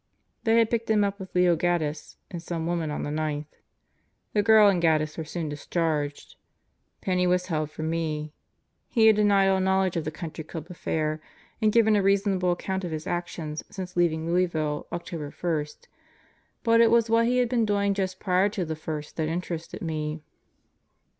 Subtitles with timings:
[0.45, 3.55] They had picked him up with Leo Gaddis and some woman on the ninth.
[4.33, 6.37] The girl and Gaddis were soon discharged.
[7.01, 8.33] Penney was held for me.
[8.89, 11.21] He had denied all knowledge of the Country Club affair
[11.61, 15.65] and given a reasonable account of his actions since leaving Louis ville, October 1.
[16.63, 19.83] But it was what he had been doing just prior to the first that interested
[19.83, 20.23] me."